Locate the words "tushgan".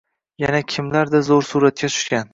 1.97-2.29